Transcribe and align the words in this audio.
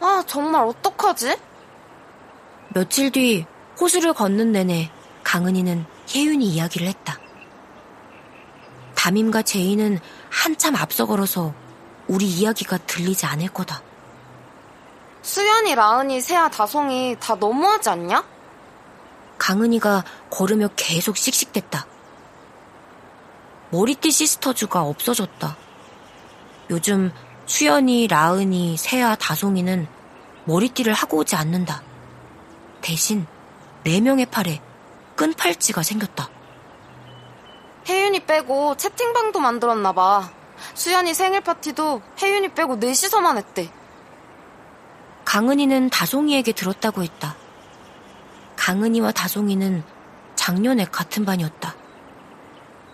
아, 0.00 0.22
정말 0.26 0.64
어떡하지? 0.66 1.36
며칠 2.70 3.10
뒤 3.10 3.46
호수를 3.80 4.14
걷는 4.14 4.52
내내 4.52 4.90
강은이는 5.22 5.84
혜윤이 6.14 6.46
이야기를 6.46 6.86
했다. 6.88 7.18
담임과 8.94 9.42
제이는 9.42 9.98
한참 10.30 10.76
앞서 10.76 11.06
걸어서 11.06 11.54
우리 12.08 12.26
이야기가 12.26 12.78
들리지 12.78 13.26
않을 13.26 13.48
거다. 13.48 13.82
수연이, 15.22 15.74
라은이, 15.74 16.20
세아, 16.20 16.48
다송이 16.48 17.16
다 17.20 17.34
너무하지 17.34 17.90
않냐? 17.90 18.24
강은이가 19.38 20.04
걸으며 20.30 20.68
계속 20.76 21.16
씩씩댔다. 21.16 21.86
머리띠 23.70 24.10
시스터즈가 24.10 24.82
없어졌다. 24.82 25.56
요즘 26.70 27.12
수연이, 27.50 28.06
라은이, 28.06 28.76
세아, 28.76 29.16
다송이는 29.16 29.88
머리띠를 30.44 30.92
하고 30.92 31.16
오지 31.16 31.34
않는다. 31.34 31.82
대신 32.80 33.26
네 33.82 34.00
명의 34.00 34.24
팔에 34.24 34.62
끈 35.16 35.34
팔찌가 35.34 35.82
생겼다. 35.82 36.30
혜윤이 37.88 38.20
빼고 38.26 38.76
채팅방도 38.76 39.40
만들었나 39.40 39.92
봐. 39.92 40.30
수연이 40.74 41.12
생일 41.12 41.40
파티도 41.40 42.00
혜윤이 42.22 42.54
빼고 42.54 42.76
넷이서만 42.76 43.36
했대. 43.36 43.68
강은이는 45.24 45.90
다송이에게 45.90 46.52
들었다고 46.52 47.02
했다. 47.02 47.34
강은이와 48.54 49.10
다송이는 49.10 49.82
작년에 50.36 50.84
같은 50.84 51.24
반이었다. 51.24 51.74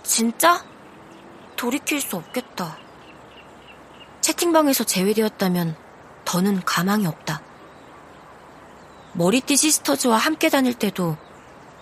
진짜? 0.02 0.64
돌이킬 1.56 2.00
수 2.00 2.16
없겠다. 2.16 2.85
채팅방에서 4.26 4.82
제외되었다면 4.82 5.76
더는 6.24 6.60
가망이 6.64 7.06
없다. 7.06 7.42
머리띠 9.12 9.56
시스터즈와 9.56 10.16
함께 10.18 10.48
다닐 10.48 10.74
때도 10.74 11.16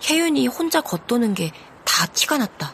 혜윤이 0.07 0.45
혼자 0.47 0.81
겉도는 0.81 1.33
게 1.33 1.51
다 1.85 2.05
티가 2.07 2.37
났다. 2.37 2.73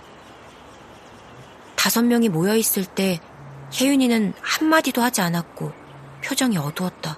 다섯 1.75 2.03
명이 2.03 2.27
모여 2.29 2.55
있을 2.55 2.85
때 2.85 3.19
혜윤이는 3.79 4.33
한마디도 4.41 5.01
하지 5.01 5.21
않았고 5.21 5.71
표정이 6.23 6.57
어두웠다. 6.57 7.17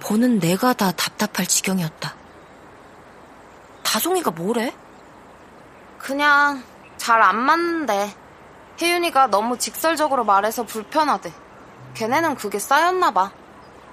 보는 0.00 0.40
내가 0.40 0.72
다 0.72 0.90
답답할 0.90 1.46
지경이었다. 1.46 2.16
다송이가 3.82 4.30
뭐래? 4.30 4.74
그냥 5.98 6.64
잘 6.96 7.20
안 7.20 7.36
맞는데. 7.36 8.21
혜윤이가 8.80 9.28
너무 9.28 9.58
직설적으로 9.58 10.24
말해서 10.24 10.64
불편하대. 10.64 11.32
걔네는 11.94 12.34
그게 12.36 12.58
쌓였나 12.58 13.10
봐. 13.12 13.30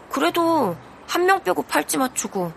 그래도 0.09 0.75
한 1.07 1.25
명 1.25 1.41
빼고 1.43 1.63
팔찌 1.63 1.97
맞추고 1.97 2.51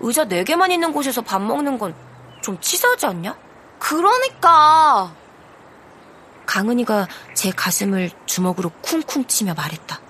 의자 0.00 0.24
네 0.24 0.44
개만 0.44 0.70
있는 0.70 0.92
곳에서 0.92 1.20
밥 1.22 1.40
먹는 1.42 1.78
건 1.78 1.94
좀 2.42 2.58
치사하지 2.60 3.06
않냐? 3.06 3.36
그러니까 3.78 5.14
강은이가 6.44 7.06
제 7.34 7.52
가슴을 7.52 8.10
주먹으로 8.26 8.70
쿵쿵 8.82 9.26
치며 9.26 9.54
말했다. 9.54 10.00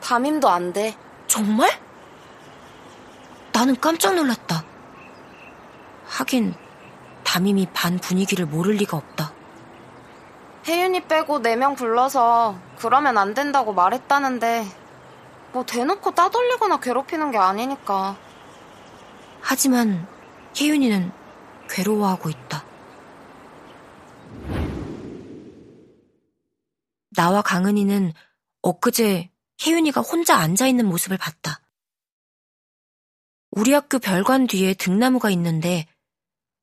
담임도 0.00 0.48
안 0.48 0.72
돼. 0.72 0.96
정말? 1.26 1.68
나는 3.52 3.74
깜짝 3.80 4.14
놀랐다. 4.14 4.62
하긴 6.06 6.54
담임이 7.24 7.66
반 7.74 7.98
분위기를 7.98 8.46
모를 8.46 8.74
리가 8.76 8.96
없다. 8.96 9.32
혜윤이 10.68 11.04
빼고 11.08 11.40
네 11.40 11.56
명 11.56 11.74
불러서 11.74 12.60
그러면 12.78 13.16
안 13.16 13.32
된다고 13.32 13.72
말했다는데 13.72 14.66
뭐 15.52 15.64
대놓고 15.64 16.10
따돌리거나 16.10 16.78
괴롭히는 16.80 17.30
게 17.30 17.38
아니니까. 17.38 18.18
하지만 19.40 20.06
혜윤이는 20.60 21.10
괴로워하고 21.70 22.28
있다. 22.28 22.64
나와 27.16 27.40
강은이는 27.40 28.12
엊그제 28.60 29.30
혜윤이가 29.64 30.02
혼자 30.02 30.36
앉아있는 30.36 30.86
모습을 30.86 31.16
봤다. 31.16 31.60
우리 33.50 33.72
학교 33.72 33.98
별관 33.98 34.46
뒤에 34.46 34.74
등나무가 34.74 35.30
있는데 35.30 35.86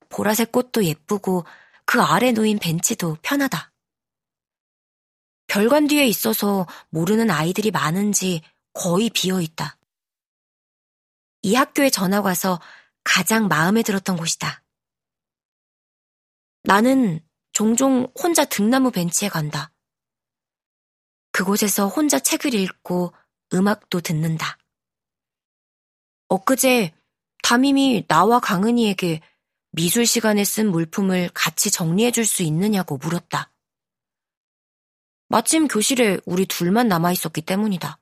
보라색 0.10 0.52
꽃도 0.52 0.86
예쁘고 0.86 1.44
그 1.86 2.02
아래 2.02 2.32
놓인 2.32 2.60
벤치도 2.60 3.18
편하다. 3.24 3.72
별관 5.56 5.88
뒤에 5.88 6.06
있어서 6.06 6.68
모르는 6.90 7.32
아이들이 7.32 7.72
많은지 7.72 8.42
거의 8.74 9.10
비어 9.10 9.40
있다. 9.40 9.78
이 11.44 11.56
학교에 11.56 11.90
전학 11.90 12.26
와서 12.26 12.60
가장 13.06 13.48
마음에 13.48 13.82
들었던 13.82 14.18
곳이다. 14.18 14.62
나는 16.64 17.22
종종 17.54 18.12
혼자 18.22 18.44
등나무 18.44 18.92
벤치에 18.92 19.30
간다. 19.30 19.72
그곳에서 21.32 21.88
혼자 21.88 22.20
책을 22.20 22.54
읽고 22.54 23.14
음악도 23.54 24.02
듣는다. 24.02 24.58
엊그제 26.28 26.94
담임이 27.44 28.08
나와 28.10 28.42
강은이에게 28.42 29.22
미술 29.72 30.06
시간에 30.06 30.44
쓴 30.44 30.70
물품을 30.70 31.30
같이 31.34 31.72
정리해 31.72 32.12
줄 32.12 32.26
수 32.26 32.44
있느냐고 32.44 32.98
물었다. 32.98 33.55
마침 35.28 35.68
교실에 35.68 36.20
우리 36.26 36.46
둘만 36.46 36.88
남아 36.88 37.12
있었기 37.12 37.42
때문이다. 37.42 38.00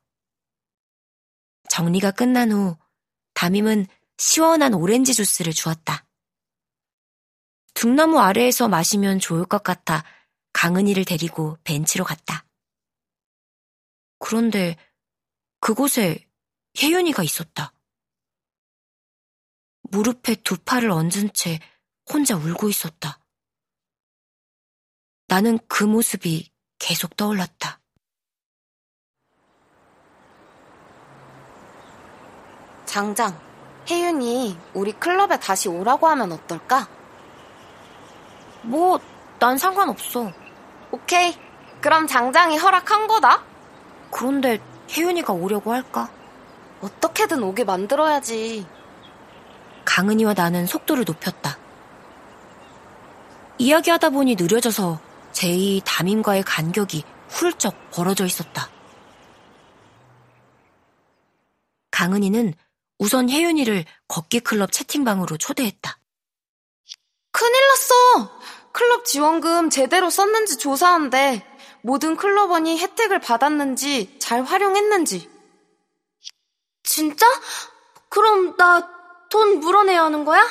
정리가 1.70 2.12
끝난 2.12 2.52
후 2.52 2.78
담임은 3.34 3.88
시원한 4.18 4.74
오렌지 4.74 5.14
주스를 5.14 5.54
주었다. 5.54 6.06
등나무 7.74 8.20
아래에서 8.20 8.68
마시면 8.68 9.20
좋을 9.20 9.46
것 9.46 9.64
같아 9.64 10.04
강은이를 10.54 11.06
데리고 11.06 11.58
벤치로 11.64 12.04
갔다. 12.04 12.46
그런데 14.20 14.78
그곳에 15.60 16.30
혜윤이가 16.78 17.24
있었다. 17.24 17.74
무릎에 19.84 20.36
두 20.36 20.58
팔을 20.58 20.92
얹은 20.92 21.34
채 21.34 21.60
혼자 22.12 22.36
울고 22.36 22.70
있었다. 22.70 23.20
나는 25.28 25.58
그 25.68 25.84
모습이 25.84 26.53
계속 26.84 27.16
떠올랐다. 27.16 27.80
장장, 32.84 33.40
혜윤이 33.90 34.58
우리 34.74 34.92
클럽에 34.92 35.40
다시 35.40 35.70
오라고 35.70 36.10
하면 36.10 36.34
어떨까? 36.34 36.90
뭐, 38.64 39.00
난 39.40 39.58
상관없어. 39.58 40.30
오케이. 40.92 41.38
그럼 41.80 42.06
장장이 42.06 42.58
허락한 42.58 43.08
거다. 43.08 43.42
그런데 44.12 44.60
혜윤이가 44.92 45.32
오려고 45.32 45.72
할까? 45.72 46.12
어떻게든 46.82 47.42
오게 47.44 47.64
만들어야지. 47.64 48.68
강은이와 49.86 50.34
나는 50.34 50.66
속도를 50.66 51.06
높였다. 51.06 51.58
이야기하다 53.58 54.10
보니 54.10 54.36
느려져서 54.36 55.13
제이 55.34 55.82
담임과의 55.86 56.44
간격이 56.44 57.04
훌쩍 57.30 57.76
벌어져 57.92 58.26
있었다. 58.26 58.70
강은이는 61.92 62.54
우선 63.00 63.30
혜윤이를 63.30 63.86
걷기 64.08 64.42
클럽 64.42 64.72
채팅방으로 64.72 65.38
초대했다. 65.38 66.00
큰일 67.32 67.68
났어! 67.68 68.40
클럽 68.72 69.06
지원금 69.06 69.70
제대로 69.70 70.10
썼는지 70.10 70.58
조사한대. 70.58 71.46
모든 71.82 72.16
클럽원이 72.16 72.80
혜택을 72.80 73.20
받았는지 73.20 74.18
잘 74.20 74.44
활용했는지. 74.44 75.30
진짜? 76.84 77.26
그럼 78.10 78.56
나 78.58 78.94
돈 79.34 79.60
물어내야 79.62 80.04
하는 80.04 80.26
거야? 80.26 80.48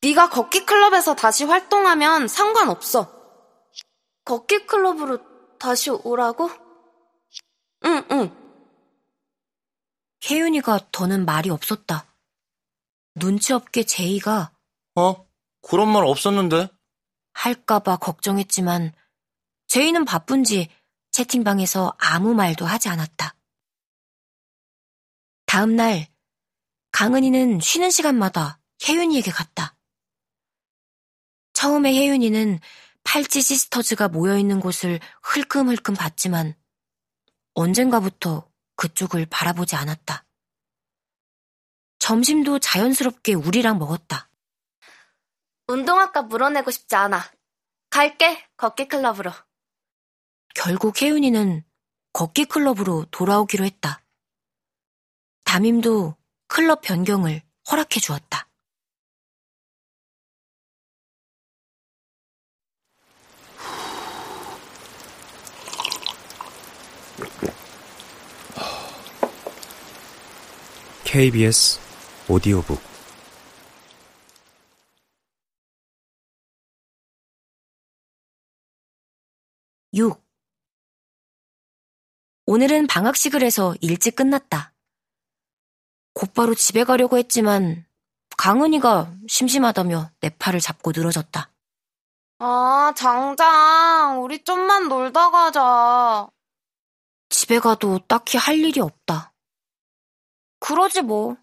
네가 0.00 0.30
걷기 0.30 0.64
클럽에서 0.64 1.14
다시 1.14 1.44
활동하면 1.44 2.26
상관없어. 2.26 3.13
걷기 4.24 4.66
클럽으로 4.66 5.18
다시 5.58 5.90
오라고? 5.90 6.50
응, 7.84 8.04
응. 8.10 8.44
혜윤이가 10.28 10.88
더는 10.90 11.24
말이 11.26 11.50
없었다. 11.50 12.06
눈치 13.14 13.52
없게 13.52 13.84
제이가 13.84 14.52
어? 14.96 15.26
그런 15.62 15.92
말 15.92 16.04
없었는데? 16.04 16.68
할까봐 17.34 17.96
걱정했지만 17.96 18.92
제이는 19.66 20.04
바쁜지 20.04 20.70
채팅방에서 21.10 21.94
아무 21.98 22.34
말도 22.34 22.64
하지 22.64 22.88
않았다. 22.88 23.36
다음 25.46 25.76
날 25.76 26.08
강은이는 26.92 27.60
쉬는 27.60 27.90
시간마다 27.90 28.58
혜윤이에게 28.86 29.30
갔다. 29.30 29.76
처음에 31.52 31.92
혜윤이는 31.94 32.58
팔찌 33.04 33.42
시스터즈가 33.42 34.08
모여있는 34.08 34.60
곳을 34.60 34.98
흘끔흘끔 35.22 35.94
봤지만 35.94 36.54
언젠가부터 37.54 38.50
그쪽을 38.76 39.26
바라보지 39.26 39.76
않았다. 39.76 40.24
점심도 41.98 42.58
자연스럽게 42.58 43.34
우리랑 43.34 43.78
먹었다. 43.78 44.28
운동화가 45.68 46.22
물어내고 46.22 46.70
싶지 46.70 46.96
않아. 46.96 47.32
갈게, 47.88 48.46
걷기 48.56 48.88
클럽으로. 48.88 49.32
결국 50.54 51.00
혜윤이는 51.00 51.64
걷기 52.12 52.46
클럽으로 52.46 53.06
돌아오기로 53.10 53.64
했다. 53.64 54.02
담임도 55.44 56.16
클럽 56.48 56.82
변경을 56.82 57.42
허락해 57.70 58.00
주었다. 58.00 58.43
KBS 71.14 71.78
오디오북 72.28 72.82
6. 79.92 80.20
오늘은 82.46 82.88
방학식을 82.88 83.44
해서 83.44 83.76
일찍 83.80 84.16
끝났다. 84.16 84.72
곧바로 86.14 86.52
집에 86.56 86.82
가려고 86.82 87.16
했지만 87.16 87.86
강은이가 88.36 89.12
심심하다며 89.28 90.10
내 90.18 90.30
팔을 90.30 90.58
잡고 90.58 90.90
늘어졌다. 90.96 91.48
아, 92.40 92.92
장장, 92.96 94.20
우리 94.20 94.42
좀만 94.42 94.88
놀다 94.88 95.30
가자. 95.30 96.28
집에 97.28 97.60
가도 97.60 98.00
딱히 98.08 98.36
할 98.36 98.56
일이 98.56 98.80
없다. 98.80 99.33
그러지 100.66 101.02
뭐. 101.02 101.36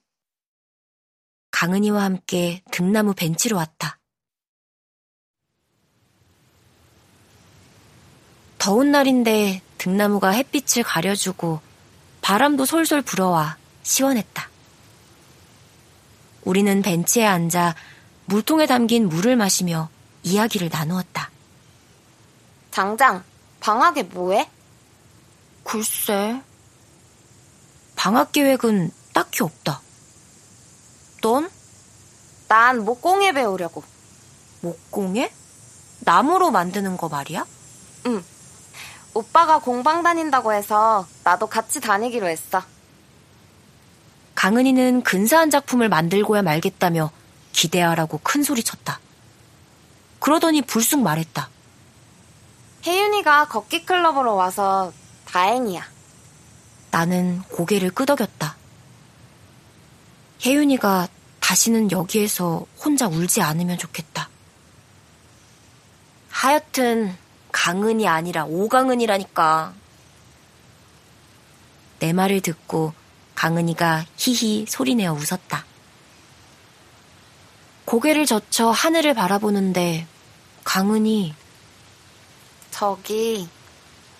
강은이와 1.51 2.01
함께 2.01 2.63
등나무 2.71 3.13
벤치로 3.13 3.55
왔다. 3.55 3.99
더운 8.57 8.91
날인데 8.91 9.61
등나무가 9.77 10.29
햇빛을 10.29 10.81
가려주고 10.81 11.61
바람도 12.21 12.65
솔솔 12.65 13.03
불어와 13.03 13.57
시원했다. 13.83 14.49
우리는 16.43 16.81
벤치에 16.81 17.23
앉아 17.23 17.75
물통에 18.25 18.65
담긴 18.65 19.07
물을 19.07 19.35
마시며 19.35 19.91
이야기를 20.23 20.69
나누었다. 20.69 21.29
장장, 22.71 23.23
방학에 23.59 24.01
뭐해? 24.01 24.49
글쎄. 25.63 26.41
방학 27.95 28.31
계획은 28.31 28.99
딱히 29.13 29.43
없다. 29.43 29.81
넌? 31.21 31.49
난 32.47 32.83
목공예 32.83 33.31
배우려고. 33.33 33.83
목공예? 34.61 35.31
나무로 35.99 36.51
만드는 36.51 36.97
거 36.97 37.09
말이야? 37.09 37.45
응. 38.07 38.23
오빠가 39.13 39.59
공방 39.59 40.03
다닌다고 40.03 40.53
해서 40.53 41.05
나도 41.23 41.47
같이 41.47 41.79
다니기로 41.79 42.27
했어. 42.27 42.63
강은이는 44.35 45.03
근사한 45.03 45.49
작품을 45.49 45.89
만들고야 45.89 46.41
말겠다며 46.41 47.11
기대하라고 47.51 48.19
큰 48.23 48.43
소리 48.43 48.63
쳤다. 48.63 48.99
그러더니 50.19 50.61
불쑥 50.61 51.01
말했다. 51.01 51.49
혜윤이가 52.85 53.47
걷기 53.49 53.85
클럽으로 53.85 54.35
와서 54.35 54.91
다행이야. 55.25 55.85
나는 56.89 57.41
고개를 57.43 57.91
끄덕였다. 57.91 58.55
혜윤이가 60.43 61.07
다시는 61.39 61.91
여기에서 61.91 62.65
혼자 62.79 63.07
울지 63.07 63.41
않으면 63.41 63.77
좋겠다. 63.77 64.29
하여튼 66.29 67.15
강은이 67.51 68.07
아니라 68.07 68.45
오강은이라니까. 68.45 69.73
내 71.99 72.13
말을 72.13 72.41
듣고 72.41 72.93
강은이가 73.35 74.05
히히 74.17 74.65
소리내어 74.67 75.13
웃었다. 75.13 75.65
고개를 77.85 78.25
젖혀 78.25 78.71
하늘을 78.71 79.13
바라보는데 79.13 80.07
강은이 80.63 81.35
저기, 82.71 83.47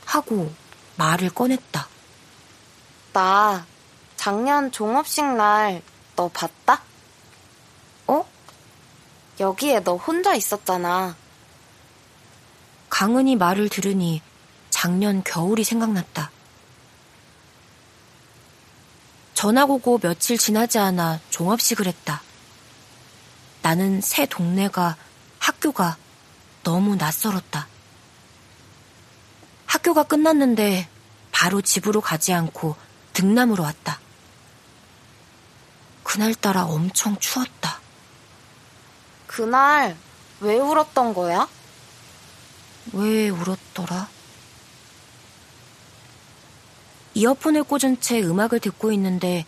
하고 0.06 0.54
말을 0.98 1.30
꺼냈다. 1.32 1.88
나 3.14 3.66
작년 4.18 4.72
종업식 4.72 5.26
날 5.26 5.82
너 6.22 6.28
봤다? 6.28 6.84
어? 8.06 8.24
여기에 9.40 9.80
너 9.80 9.96
혼자 9.96 10.36
있었잖아. 10.36 11.16
강은이 12.92 13.38
말을 13.38 13.70
들으니 13.70 14.22
작년 14.70 15.24
겨울이 15.24 15.64
생각났다. 15.64 16.30
전학 19.34 19.72
오고 19.72 19.98
며칠 19.98 20.38
지나지 20.38 20.78
않아 20.78 21.20
종업식을 21.32 21.88
했다. 21.88 22.22
나는 23.64 24.00
새 24.00 24.28
동네가 24.28 24.98
학교가 25.40 25.98
너무 26.62 26.98
낯설었다. 26.98 27.68
학교가 29.66 30.04
끝났는데 30.04 30.88
바로 31.32 31.64
집으로 31.64 32.00
가지 32.00 32.32
않고 32.32 32.76
등나무로 33.14 33.64
왔다. 33.64 34.00
그날따라 36.12 36.66
엄청 36.66 37.16
추웠다. 37.19 37.80
그날 39.28 39.96
왜 40.42 40.58
울었던 40.58 41.13
거야? 41.13 41.48
왜 42.92 43.30
울었더라? 43.30 44.10
이어폰을 47.13 47.63
꽂은 47.63 48.02
채 48.02 48.22
음악을 48.22 48.60
듣고 48.60 48.92
있는데 48.92 49.46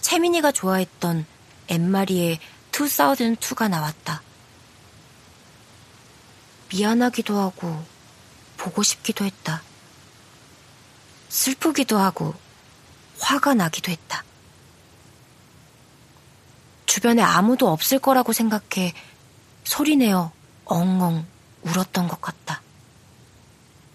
채민이가 0.00 0.50
좋아했던 0.50 1.24
엠마리의 1.68 2.40
2002가 2.72 3.68
나왔다. 3.68 4.22
미안하기도 6.72 7.38
하고 7.38 7.84
보고 8.56 8.82
싶기도 8.82 9.24
했다. 9.24 9.62
슬프기도 11.28 11.96
하고 11.96 12.34
화가 13.20 13.54
나기도 13.54 13.92
했다. 13.92 14.24
주변에 16.92 17.22
아무도 17.22 17.70
없을 17.70 17.98
거라고 17.98 18.34
생각해 18.34 18.92
소리내어 19.64 20.30
엉엉 20.66 21.24
울었던 21.62 22.06
것 22.06 22.20
같다. 22.20 22.60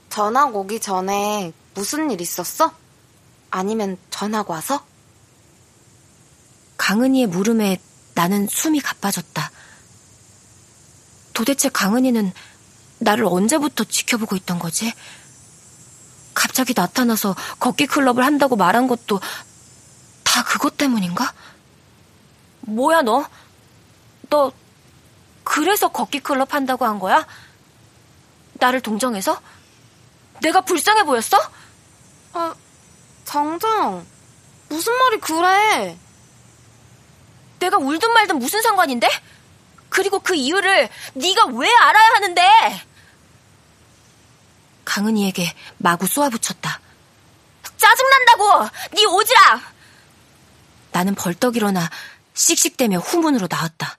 전학 0.10 0.56
오기 0.56 0.80
전에 0.80 1.54
무슨 1.76 2.10
일 2.10 2.22
있었어? 2.22 2.74
아니면 3.52 4.00
전학 4.10 4.50
와서? 4.50 4.84
강은이의 6.78 7.28
물음에 7.28 7.80
나는 8.16 8.48
숨이 8.48 8.80
가빠졌다. 8.80 9.52
도대체 11.36 11.70
강은이는 11.70 12.34
나를 12.98 13.26
언제부터 13.26 13.84
지켜보고 13.84 14.36
있던 14.38 14.58
거지? 14.58 14.92
갑자기 16.34 16.74
나타나서 16.76 17.36
걷기 17.60 17.86
클럽을 17.86 18.26
한다고 18.26 18.56
말한 18.56 18.88
것도 18.88 19.20
다 20.24 20.44
그것 20.44 20.78
때문인가? 20.78 21.32
뭐야, 22.68 23.02
너? 23.02 23.26
너, 24.30 24.52
그래서 25.44 25.88
걷기 25.88 26.20
클럽 26.20 26.54
한다고 26.54 26.86
한 26.86 27.00
거야? 27.00 27.26
나를 28.56 28.82
동정해서? 28.82 29.42
내가 30.42 30.62
불쌍해 30.62 31.04
보였어? 31.04 31.38
아, 32.34 32.54
장장, 33.24 34.06
무슨 34.68 34.94
말이 34.98 35.20
그래? 35.20 35.98
내가 37.60 37.78
울든 37.78 38.12
말든 38.12 38.38
무슨 38.38 38.62
상관인데? 38.62 39.08
그리고 39.90 40.20
그 40.20 40.36
이유를 40.36 40.90
네가 41.14 41.46
왜 41.54 41.74
알아야 41.74 42.10
하는데? 42.16 42.86
강은이에게 44.84 45.54
마구 45.78 46.06
쏘아붙였다. 46.06 46.82
짜증난다고! 47.78 48.70
네 48.92 49.06
오지라! 49.06 49.62
나는 50.92 51.16
벌떡 51.16 51.56
일어나 51.56 51.90
씩씩대며 52.38 53.00
후문으로 53.00 53.48
나왔다. 53.50 53.98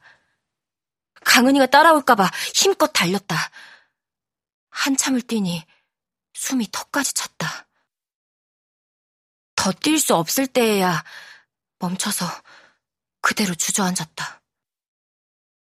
강은이가 1.24 1.66
따라올까봐 1.66 2.30
힘껏 2.54 2.88
달렸다. 2.92 3.36
한참을 4.70 5.22
뛰니 5.22 5.66
숨이 6.34 6.68
턱까지 6.70 7.12
찼다. 7.14 7.66
더 9.56 9.72
뛸 9.72 9.98
수 9.98 10.14
없을 10.14 10.46
때에야 10.46 11.04
멈춰서 11.80 12.24
그대로 13.20 13.54
주저앉았다. 13.54 14.37